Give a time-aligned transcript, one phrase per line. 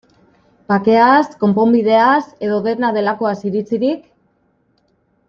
[0.71, 4.05] Bakeaz, konponbideaz, edo dena delakoaz iritzirik?